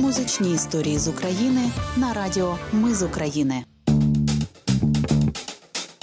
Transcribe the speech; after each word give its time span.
Музичні 0.00 0.54
історії 0.54 0.98
з 0.98 1.08
України 1.08 1.70
на 1.96 2.12
радіо 2.12 2.58
Ми 2.72 2.94
з 2.94 3.02
України. 3.02 3.64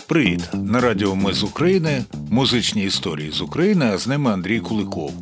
Привіт! 0.07 0.49
На 0.53 0.81
радіо 0.81 1.15
Ми 1.15 1.33
з 1.33 1.43
України. 1.43 2.05
Музичні 2.29 2.83
історії 2.83 3.31
з 3.31 3.41
України, 3.41 3.91
а 3.93 3.97
з 3.97 4.07
ними 4.07 4.31
Андрій 4.31 4.59
Куликов. 4.59 5.13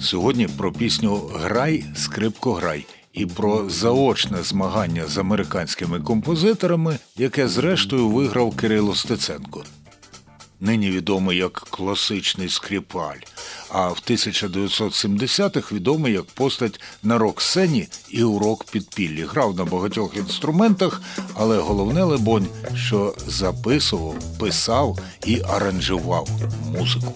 Сьогодні 0.00 0.48
про 0.56 0.72
пісню 0.72 1.16
Грай, 1.16 1.84
скрипко 1.94 2.52
грай 2.52 2.86
і 3.12 3.26
про 3.26 3.70
заочне 3.70 4.42
змагання 4.42 5.04
з 5.06 5.18
американськими 5.18 6.00
композиторами, 6.00 6.98
яке 7.16 7.48
зрештою 7.48 8.08
виграв 8.08 8.56
Кирило 8.56 8.94
Стеценко. 8.94 9.64
Нині 10.60 10.90
відомий 10.90 11.38
як 11.38 11.52
класичний 11.52 12.48
скріпаль, 12.48 13.18
а 13.68 13.88
в 13.88 14.02
1970-х 14.10 15.72
відомий 15.72 16.12
як 16.12 16.24
постать 16.24 16.80
на 17.02 17.18
рок-сцені 17.18 17.88
і 18.08 18.24
у 18.24 18.38
рок-підпіллі. 18.38 19.24
Грав 19.24 19.56
на 19.56 19.64
багатьох 19.64 20.16
інструментах, 20.16 21.02
але 21.34 21.58
головне, 21.58 22.04
лебонь, 22.04 22.46
що 22.74 23.14
записував, 23.26 24.38
писав 24.38 24.98
і 25.26 25.40
аранжував 25.48 26.28
музику. 26.78 27.14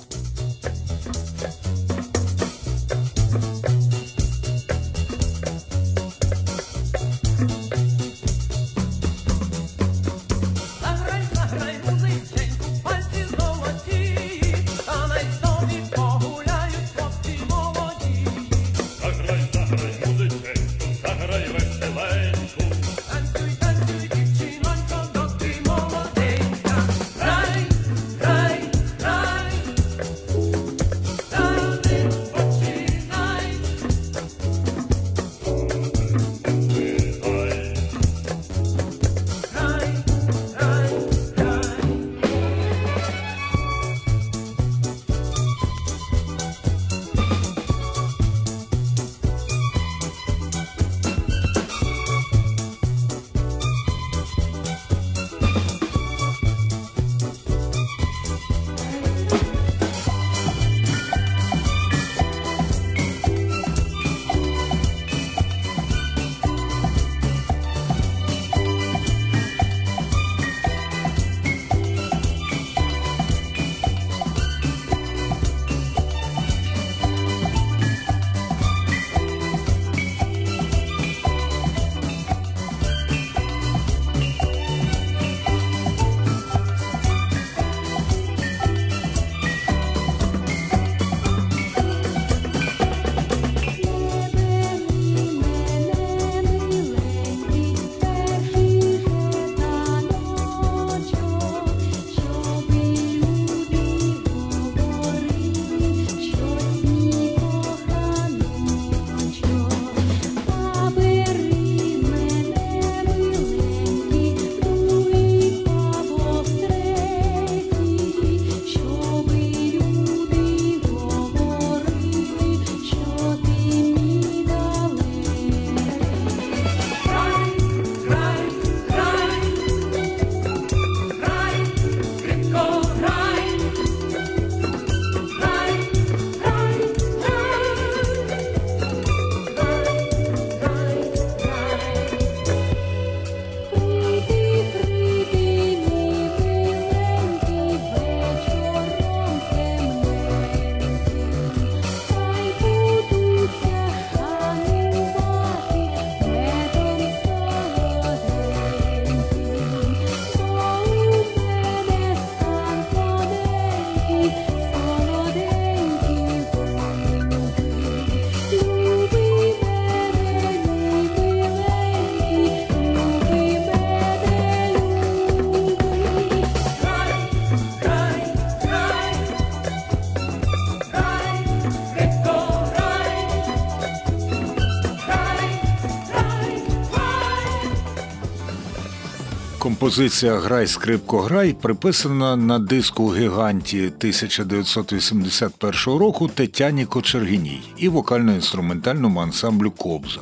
Композиція 189.80 190.38
Грай 190.38 190.66
скрипко 190.66 191.20
грай 191.20 191.52
приписана 191.52 192.36
на 192.36 192.58
диску 192.58 193.14
гіганті 193.14 193.78
1981 193.78 195.98
року 195.98 196.28
Тетяні 196.28 196.86
Кочергіній 196.86 197.62
і 197.76 197.88
вокально-інструментальному 197.88 199.20
ансамблю 199.20 199.70
Кобза. 199.70 200.20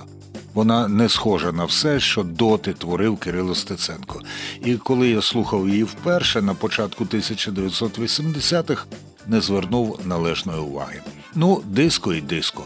Вона 0.55 0.89
не 0.89 1.09
схожа 1.09 1.53
на 1.53 1.65
все, 1.65 2.01
що 2.01 2.23
доти 2.23 2.73
творив 2.73 3.17
Кирило 3.17 3.55
Стеценко. 3.55 4.21
І 4.65 4.75
коли 4.75 5.09
я 5.09 5.23
слухав 5.23 5.69
її 5.69 5.85
вперше 5.85 6.43
на 6.43 6.55
початку 6.55 7.05
1980-х, 7.05 8.87
не 9.27 9.41
звернув 9.41 10.01
належної 10.05 10.61
уваги. 10.61 11.01
Ну, 11.35 11.63
диско 11.67 12.15
і 12.15 12.21
диско. 12.21 12.65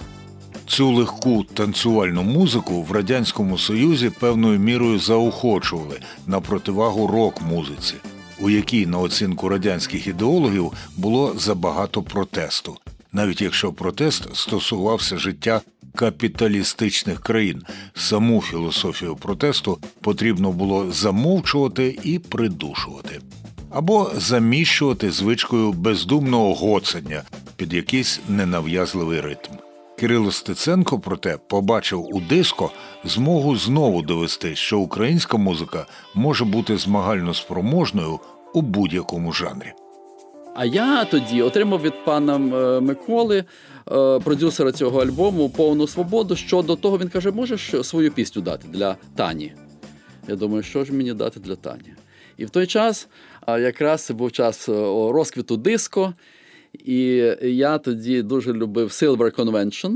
Цю 0.72 0.90
легку 0.90 1.44
танцювальну 1.44 2.22
музику 2.22 2.82
в 2.82 2.92
радянському 2.92 3.58
союзі 3.58 4.10
певною 4.10 4.58
мірою 4.58 4.98
заохочували 4.98 6.00
на 6.26 6.40
противагу 6.40 7.06
рок-музиці, 7.06 7.94
у 8.40 8.50
якій 8.50 8.86
на 8.86 8.98
оцінку 8.98 9.48
радянських 9.48 10.06
ідеологів 10.06 10.72
було 10.96 11.34
забагато 11.38 12.02
протесту, 12.02 12.76
навіть 13.12 13.42
якщо 13.42 13.72
протест 13.72 14.36
стосувався 14.36 15.18
життя 15.18 15.60
капіталістичних 15.94 17.20
країн. 17.20 17.62
Саму 17.94 18.42
філософію 18.42 19.16
протесту 19.16 19.78
потрібно 20.00 20.52
було 20.52 20.92
замовчувати 20.92 21.98
і 22.02 22.18
придушувати. 22.18 23.20
Або 23.70 24.10
заміщувати 24.16 25.10
звичкою 25.10 25.72
бездумного 25.72 26.54
гоцання 26.54 27.22
під 27.56 27.72
якийсь 27.72 28.20
ненав'язливий 28.28 29.20
ритм. 29.20 29.61
Кирило 30.02 30.32
Стеценко, 30.32 30.98
проте, 30.98 31.38
побачив 31.48 32.06
у 32.12 32.20
диско 32.20 32.70
змогу 33.04 33.56
знову 33.56 34.02
довести, 34.02 34.56
що 34.56 34.78
українська 34.78 35.36
музика 35.36 35.86
може 36.14 36.44
бути 36.44 36.76
змагально 36.76 37.34
спроможною 37.34 38.20
у 38.54 38.62
будь-якому 38.62 39.32
жанрі. 39.32 39.72
А 40.54 40.64
я 40.64 41.04
тоді 41.04 41.42
отримав 41.42 41.82
від 41.82 42.04
пана 42.04 42.34
е, 42.36 42.80
Миколи, 42.80 43.38
е, 43.38 43.44
продюсера 44.18 44.72
цього 44.72 45.02
альбому, 45.02 45.50
повну 45.50 45.86
свободу. 45.86 46.36
Щодо 46.36 46.76
того, 46.76 46.98
він 46.98 47.08
каже: 47.08 47.30
можеш 47.30 47.74
свою 47.82 48.12
пісню 48.12 48.42
дати 48.42 48.68
для 48.68 48.96
Тані? 49.16 49.52
Я 50.28 50.36
думаю, 50.36 50.62
що 50.62 50.84
ж 50.84 50.92
мені 50.92 51.12
дати 51.14 51.40
для 51.40 51.56
Тані? 51.56 51.94
І 52.36 52.44
в 52.44 52.50
той 52.50 52.66
час, 52.66 53.08
якраз 53.48 54.04
це 54.04 54.14
був 54.14 54.32
час 54.32 54.68
е, 54.68 54.72
розквіту 55.12 55.56
диско, 55.56 56.14
і 56.84 57.04
я 57.42 57.78
тоді 57.78 58.22
дуже 58.22 58.52
любив 58.52 58.88
Silver 58.88 59.36
Convention. 59.36 59.92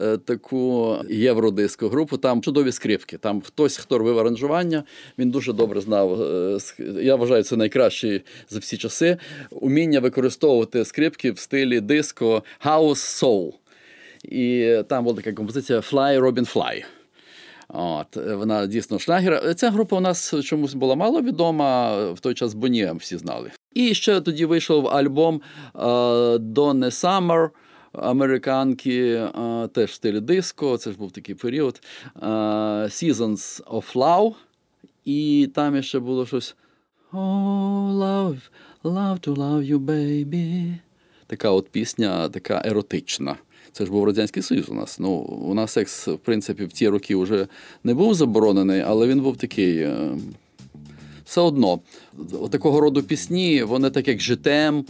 е, 0.00 0.16
Таку 0.16 0.96
євродиско 1.10 1.88
групу, 1.88 2.16
там 2.16 2.42
чудові 2.42 2.72
скрипки. 2.72 3.18
Там 3.18 3.40
хтось, 3.40 3.76
хто 3.76 3.98
робив 3.98 4.18
аранжування, 4.18 4.84
він 5.18 5.30
дуже 5.30 5.52
добре 5.52 5.80
знав. 5.80 6.22
е, 6.22 6.58
Я 7.02 7.16
вважаю, 7.16 7.42
це 7.42 7.56
найкращий 7.56 8.22
за 8.48 8.58
всі 8.58 8.76
часи. 8.76 9.16
Уміння 9.50 10.00
використовувати 10.00 10.84
скрипки 10.84 11.30
в 11.32 11.38
стилі 11.38 11.80
диско 11.80 12.42
House 12.64 13.22
Soul. 13.22 13.52
І 14.24 14.76
там 14.88 15.04
була 15.04 15.16
така 15.16 15.32
композиція 15.32 15.78
Fly 15.80 16.20
Robin 16.20 16.54
Fly. 16.54 16.84
От, 17.68 18.16
вона 18.16 18.66
дійсно 18.66 18.98
шлягер. 18.98 19.54
Ця 19.54 19.70
група 19.70 19.96
у 19.96 20.00
нас 20.00 20.34
чомусь 20.44 20.74
була 20.74 20.94
мало 20.94 21.22
відома, 21.22 21.96
в 22.12 22.20
той 22.20 22.34
час 22.34 22.54
Бонієм 22.54 22.96
всі 22.96 23.16
знали. 23.16 23.50
І 23.76 23.94
ще 23.94 24.20
тоді 24.20 24.44
вийшов 24.44 24.88
альбом 24.88 25.40
е, 25.74 25.78
Donne 26.36 26.90
Summer, 26.90 27.50
американки, 27.92 29.12
е, 29.12 29.68
теж 29.72 29.90
в 29.90 29.94
стилі 29.94 30.20
диско, 30.20 30.76
це 30.76 30.92
ж 30.92 30.98
був 30.98 31.12
такий 31.12 31.34
період. 31.34 31.80
е, 32.16 32.26
Seasons 32.86 33.64
of 33.64 33.94
Love. 33.94 34.34
І 35.04 35.50
там 35.54 35.82
ще 35.82 35.98
було 35.98 36.26
щось. 36.26 36.56
Oh, 37.12 37.92
love, 37.92 38.38
love 38.84 39.28
to 39.28 39.34
love 39.34 39.72
you, 39.72 39.78
baby. 39.78 40.74
Така 41.26 41.50
от 41.50 41.68
пісня, 41.68 42.28
така 42.28 42.62
еротична. 42.64 43.36
Це 43.72 43.84
ж 43.84 43.90
був 43.90 44.04
Радянський 44.04 44.42
Союз 44.42 44.68
у 44.68 44.74
нас. 44.74 44.98
Ну, 44.98 45.10
у 45.10 45.54
нас 45.54 45.72
секс, 45.72 46.08
в 46.08 46.18
принципі, 46.18 46.64
в 46.64 46.72
ті 46.72 46.88
роки 46.88 47.16
вже 47.16 47.46
не 47.84 47.94
був 47.94 48.14
заборонений, 48.14 48.80
але 48.80 49.06
він 49.06 49.20
був 49.20 49.36
такий. 49.36 49.88
Все 51.26 51.40
одно, 51.40 51.80
такого 52.50 52.80
роду 52.80 53.02
пісні, 53.02 53.62
вони 53.62 53.90
так 53.90 54.08
як 54.08 54.20
житем. 54.20 54.84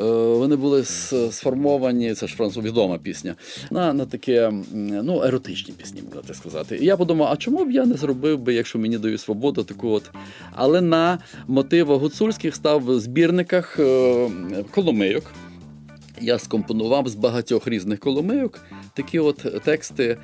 е, 0.00 0.04
Вони 0.12 0.56
були 0.56 0.84
сформовані, 1.30 2.14
це 2.14 2.26
ж 2.26 2.34
француз 2.36 2.64
відома 2.64 2.98
пісня, 2.98 3.34
на, 3.70 3.92
на 3.92 4.06
таке 4.06 4.52
ну, 4.72 5.22
еротичні 5.22 5.74
пісні, 5.74 6.02
можна 6.06 6.22
так 6.22 6.36
сказати. 6.36 6.78
І 6.82 6.84
я 6.84 6.96
подумав, 6.96 7.28
а 7.32 7.36
чому 7.36 7.64
б 7.64 7.70
я 7.70 7.86
не 7.86 7.94
зробив 7.94 8.38
би, 8.38 8.54
якщо 8.54 8.78
мені 8.78 8.98
дають 8.98 9.20
свободу, 9.20 9.64
таку 9.64 9.88
от. 9.88 10.10
Але 10.54 10.80
на 10.80 11.18
мотивах 11.46 12.00
гуцульських 12.00 12.54
став 12.54 12.84
в 12.84 13.00
збірниках 13.00 13.78
е, 13.78 14.30
коломийок. 14.70 15.32
Я 16.20 16.38
скомпонував 16.38 17.08
з 17.08 17.14
багатьох 17.14 17.68
різних 17.68 17.98
коломийок 18.00 18.60
такі 18.94 19.18
от 19.18 19.62
тексти 19.64 20.16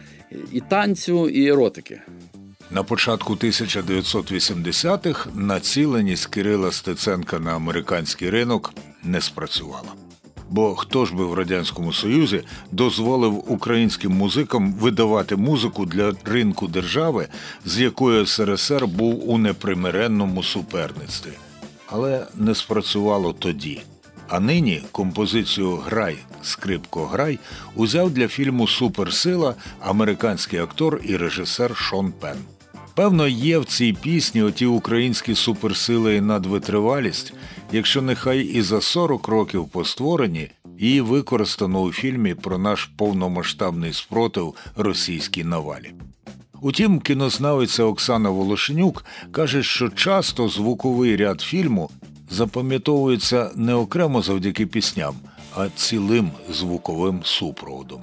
і 0.52 0.60
танцю, 0.60 1.28
і 1.28 1.46
еротики. 1.48 2.00
На 2.74 2.82
початку 2.82 3.34
1980-х 3.34 5.28
націленість 5.34 6.26
Кирила 6.26 6.72
Стеценка 6.72 7.38
на 7.38 7.56
американський 7.56 8.30
ринок 8.30 8.74
не 9.02 9.20
спрацювала. 9.20 9.92
Бо 10.50 10.74
хто 10.74 11.06
ж 11.06 11.14
би 11.14 11.24
в 11.24 11.34
Радянському 11.34 11.92
Союзі 11.92 12.42
дозволив 12.70 13.52
українським 13.52 14.12
музикам 14.12 14.72
видавати 14.72 15.36
музику 15.36 15.86
для 15.86 16.12
ринку 16.24 16.68
держави, 16.68 17.28
з 17.64 17.80
якою 17.80 18.26
СРСР 18.26 18.86
був 18.86 19.30
у 19.30 19.38
непримиренному 19.38 20.42
суперництві? 20.42 21.32
Але 21.86 22.26
не 22.34 22.54
спрацювало 22.54 23.32
тоді. 23.32 23.82
А 24.28 24.40
нині 24.40 24.82
композицію 24.92 25.76
Грай, 25.76 26.18
скрипко 26.42 27.06
грай 27.06 27.38
узяв 27.74 28.10
для 28.10 28.28
фільму 28.28 28.68
Суперсила 28.68 29.54
американський 29.80 30.58
актор 30.58 31.00
і 31.04 31.16
режисер 31.16 31.76
Шон 31.76 32.12
Пен. 32.12 32.36
Певно, 32.94 33.28
є 33.28 33.58
в 33.58 33.64
цій 33.64 33.92
пісні 33.92 34.42
оті 34.42 34.66
українські 34.66 35.34
суперсили 35.34 36.16
і 36.16 36.20
надвитривалість, 36.20 37.32
якщо 37.72 38.02
нехай 38.02 38.40
і 38.40 38.62
за 38.62 38.80
40 38.80 39.28
років 39.28 39.68
по 39.68 39.84
створенні 39.84 40.50
її 40.78 41.00
використано 41.00 41.80
у 41.80 41.92
фільмі 41.92 42.34
про 42.34 42.58
наш 42.58 42.84
повномасштабний 42.84 43.92
спротив 43.92 44.54
російській 44.76 45.44
навалі. 45.44 45.92
Утім, 46.60 47.00
кінознавиця 47.00 47.84
Оксана 47.84 48.30
Волошенюк 48.30 49.04
каже, 49.30 49.62
що 49.62 49.88
часто 49.88 50.48
звуковий 50.48 51.16
ряд 51.16 51.40
фільму 51.40 51.90
запам'ятовується 52.30 53.50
не 53.56 53.74
окремо 53.74 54.22
завдяки 54.22 54.66
пісням, 54.66 55.14
а 55.56 55.68
цілим 55.68 56.30
звуковим 56.50 57.20
супроводом. 57.24 58.02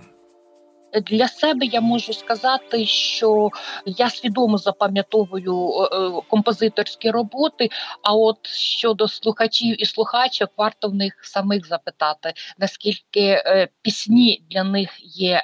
Для 0.93 1.27
себе 1.27 1.65
я 1.65 1.81
можу 1.81 2.13
сказати, 2.13 2.85
що 2.85 3.49
я 3.85 4.09
свідомо 4.09 4.57
запам'ятовую 4.57 5.69
е, 5.69 5.83
е, 5.83 6.11
композиторські 6.29 7.11
роботи. 7.11 7.69
А 8.03 8.13
от 8.13 8.47
щодо 8.47 9.07
слухачів 9.07 9.81
і 9.81 9.85
слухачок, 9.85 10.49
варто 10.57 10.87
в 10.89 10.95
них 10.95 11.19
самих 11.23 11.67
запитати, 11.67 12.33
наскільки 12.57 13.21
е, 13.21 13.67
пісні 13.81 14.43
для 14.49 14.63
них 14.63 14.89
є 15.01 15.43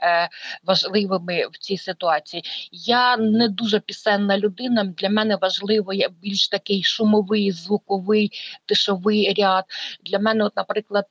важливими 0.64 1.48
в 1.52 1.58
цій 1.58 1.78
ситуації. 1.78 2.44
Я 2.72 3.18
не 3.18 3.50
дуже 3.50 3.80
пісенна 3.80 4.38
людина. 4.38 4.84
Для 4.84 5.10
мене 5.10 5.36
важливо 5.36 5.94
є 5.94 6.10
більш 6.22 6.48
такий 6.48 6.84
шумовий, 6.84 7.52
звуковий, 7.52 8.32
тишовий 8.66 9.34
ряд. 9.38 9.64
Для 10.06 10.20
мене, 10.20 10.44
от, 10.44 10.56
наприклад, 10.56 11.06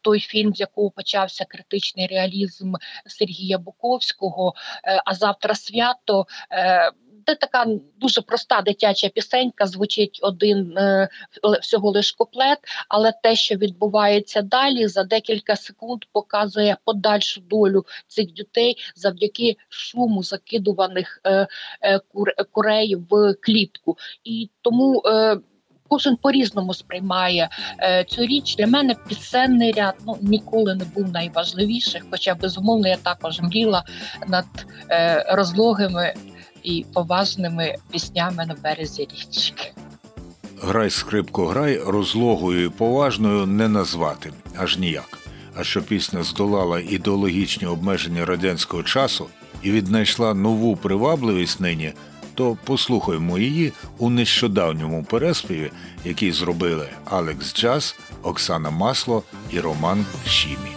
той 0.00 0.20
фільм, 0.20 0.54
з 0.54 0.60
якого 0.60 0.90
почався 0.90 1.44
критичний 1.44 2.06
реалізм 2.06 2.74
Сергія 3.06 3.33
Буковського, 3.58 4.54
е, 4.84 5.02
а 5.04 5.14
завтра 5.14 5.54
свято. 5.54 6.26
Це 7.26 7.34
така 7.34 7.66
дуже 8.00 8.20
проста 8.20 8.62
дитяча 8.62 9.08
пісенька, 9.08 9.66
звучить 9.66 10.20
один 10.22 10.78
е, 10.78 11.08
всього 11.62 11.90
лиш 11.90 12.12
куплет, 12.12 12.58
але 12.88 13.12
те, 13.22 13.36
що 13.36 13.54
відбувається 13.54 14.42
далі, 14.42 14.88
за 14.88 15.04
декілька 15.04 15.56
секунд 15.56 16.00
показує 16.12 16.76
подальшу 16.84 17.40
долю 17.40 17.84
цих 18.06 18.32
дітей 18.32 18.76
завдяки 18.96 19.56
шуму 19.68 20.22
закидуваних 20.22 21.20
е, 21.24 21.46
е, 21.82 21.98
кур- 21.98 22.44
курей 22.52 22.96
в 23.10 23.34
клітку. 23.34 23.98
І 24.24 24.50
тому 24.62 25.02
е, 25.06 25.36
кожен 25.88 26.16
по-різному 26.16 26.74
сприймає 26.74 27.48
е, 27.78 28.04
цю 28.04 28.22
річ. 28.22 28.56
Для 28.56 28.66
мене 28.66 28.94
пісенний 29.08 29.72
ряд 29.72 29.94
ну, 30.06 30.18
ніколи 30.20 30.74
не 30.74 30.84
був 30.84 31.12
найважливіших, 31.12 32.02
хоча 32.10 32.34
безумовно 32.34 32.88
я 32.88 32.96
також 32.96 33.40
мріла 33.40 33.84
над 34.28 34.46
е, 34.90 35.24
розлогими 35.28 36.14
і 36.62 36.86
поважними 36.94 37.74
піснями 37.90 38.46
на 38.46 38.54
березі 38.54 39.08
річки. 39.12 39.72
Грай 40.62 40.90
скрипко 40.90 41.46
грай 41.46 41.78
розлогою 41.78 42.64
і 42.64 42.68
поважною 42.68 43.46
не 43.46 43.68
назвати 43.68 44.32
аж 44.56 44.78
ніяк. 44.78 45.18
А 45.56 45.64
що 45.64 45.82
пісня 45.82 46.22
здолала 46.22 46.80
ідеологічні 46.80 47.66
обмеження 47.66 48.24
радянського 48.24 48.82
часу 48.82 49.26
і 49.62 49.70
віднайшла 49.70 50.34
нову 50.34 50.76
привабливість 50.76 51.60
нині, 51.60 51.92
то 52.34 52.56
послухаймо 52.64 53.38
її 53.38 53.72
у 53.98 54.10
нещодавньому 54.10 55.04
переспіві, 55.04 55.70
який 56.04 56.32
зробили 56.32 56.88
Алекс 57.04 57.54
Джаз, 57.54 57.96
Оксана 58.22 58.70
Масло 58.70 59.22
і 59.50 59.60
Роман 59.60 60.06
Шімі. 60.26 60.73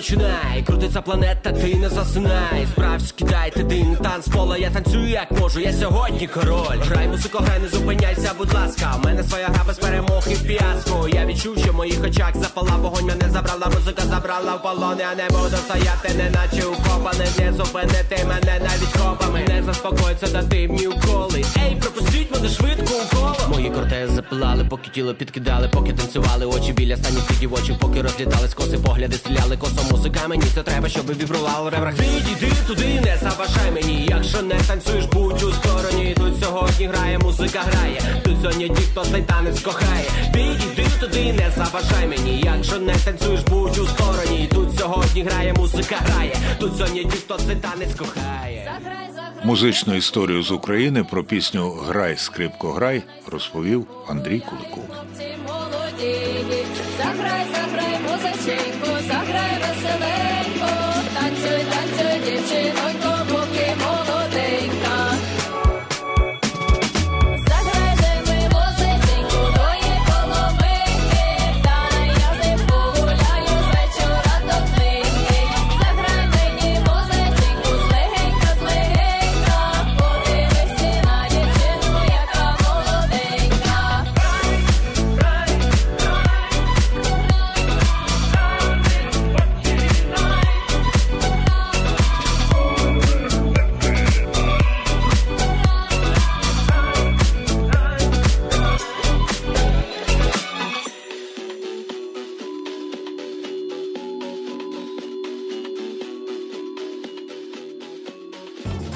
Починай. 0.00 0.62
Крутиться 0.66 1.02
планета, 1.02 1.52
ти 1.52 1.74
не 1.74 1.88
заснай. 1.88 2.66
Справжсь 2.72 3.12
кидайте 3.12 3.62
дим, 3.62 3.96
танцпола, 3.96 4.56
я 4.56 4.70
танцюю 4.70 5.08
як 5.08 5.30
можу, 5.30 5.60
я 5.60 5.72
сьогодні 5.72 6.26
король. 6.26 6.80
Грай 6.88 7.08
музику, 7.08 7.38
грай, 7.38 7.60
не 7.60 7.68
зупиняйся, 7.68 8.32
будь 8.38 8.54
ласка. 8.54 8.94
У 9.02 9.06
мене 9.06 9.22
своя 9.22 9.48
гра 9.48 9.64
без 9.66 9.78
перемог 9.78 10.22
і 10.30 10.34
фіаско. 10.34 11.08
Я 11.08 11.26
відчув, 11.26 11.58
що 11.58 11.72
в 11.72 11.74
моїх 11.74 12.04
очах 12.04 12.36
запала 12.36 12.76
вогонь, 12.76 13.04
мене 13.04 13.30
забрала, 13.30 13.66
музика 13.66 14.02
забрала 14.02 14.54
в 14.54 14.62
полон. 14.62 14.98
Я 14.98 15.14
не 15.14 15.28
буду 15.30 15.56
стояти, 15.56 16.14
неначе 16.16 16.66
укопаний, 16.66 17.28
не 17.38 17.52
зупинити 17.52 18.24
мене 18.28 18.60
навіть 18.60 18.92
копами. 18.98 19.44
Не 19.48 19.62
заспокоїться 19.62 20.26
та 20.26 20.42
дивні 20.42 20.86
уколи. 20.86 21.44
Ей, 21.56 21.76
пропустіть 21.80 22.34
мене 22.34 22.48
швидко 22.48 22.94
у 22.94 23.16
коло. 23.16 23.36
Мої 23.48 23.70
кортези 23.70 24.14
запилали, 24.14 24.64
поки 24.64 24.90
тіло 24.90 25.14
підкидали, 25.14 25.68
поки 25.68 25.92
танцювали 25.92 26.46
очі 26.46 26.72
біля 26.72 26.96
станів 26.96 27.26
підів 27.26 27.54
очі, 27.54 27.76
поки 27.80 28.02
розлітались 28.02 28.54
коси, 28.54 28.78
погляди 28.78 29.16
стріляли 29.16 29.56
косо 29.56 29.89
музика. 29.90 30.28
Мені 30.28 30.44
це 30.54 30.62
треба, 30.62 30.88
щоб 30.88 31.06
вібрував 31.10 31.64
в 31.64 31.68
ребрах. 31.68 31.94
Відійди 31.94 32.52
туди, 32.66 33.00
не 33.04 33.16
заважай 33.22 33.70
мені. 33.70 34.06
Якщо 34.10 34.42
не 34.42 34.54
танцюєш, 34.54 35.04
будь 35.04 35.42
у 35.42 35.52
стороні. 35.52 36.14
Тут 36.16 36.44
сьогодні 36.44 36.86
грає, 36.86 37.18
музика 37.18 37.60
грає. 37.60 38.00
Тут 38.24 38.36
сьогодні 38.42 38.68
ті, 38.68 38.82
хто 38.82 39.04
цей 39.04 39.22
танець 39.22 39.60
кохає. 39.60 40.04
Відійди 40.34 40.86
туди, 41.00 41.32
не 41.32 41.50
заважай 41.56 42.06
мені. 42.08 42.42
Якщо 42.44 42.78
не 42.78 42.94
танцюєш, 42.94 43.40
будь 43.40 43.78
у 43.78 43.86
стороні. 43.86 44.48
Тут 44.52 44.78
сьогодні 44.78 45.22
грає, 45.22 45.52
музика 45.52 45.96
грає. 45.96 46.36
Тут 46.58 46.76
сьогодні 46.76 47.04
ті, 47.04 47.16
хто 47.16 47.38
цей 47.38 47.56
танець 47.56 47.94
кохає. 47.94 48.80
Музичну 49.44 49.94
історію 49.94 50.42
з 50.42 50.50
України 50.50 51.04
про 51.04 51.24
пісню 51.24 51.70
Грай, 51.70 52.16
скрипко, 52.16 52.72
грай 52.72 53.02
розповів 53.32 53.86
Андрій 54.08 54.40
Куликов. 54.40 54.84
Заграй, 56.98 57.46
заграй, 57.54 57.99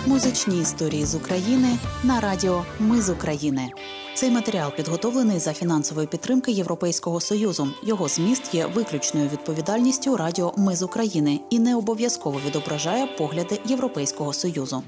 Музичні 0.06 0.60
історії 0.60 1.04
з 1.04 1.14
України 1.14 1.78
на 2.02 2.20
радіо 2.20 2.64
Ми 2.78 3.00
з 3.00 3.10
України. 3.10 3.70
Цей 4.14 4.30
матеріал 4.30 4.70
підготовлений 4.76 5.38
за 5.38 5.52
фінансової 5.52 6.06
підтримки 6.06 6.52
Європейського 6.52 7.20
союзу. 7.20 7.68
Його 7.82 8.08
зміст 8.08 8.54
є 8.54 8.66
виключною 8.66 9.28
відповідальністю 9.28 10.16
Радіо 10.16 10.54
Ми 10.56 10.76
з 10.76 10.82
України 10.82 11.40
і 11.50 11.58
не 11.58 11.76
обов'язково 11.76 12.40
відображає 12.46 13.06
погляди 13.06 13.60
Європейського 13.64 14.32
союзу. 14.32 14.82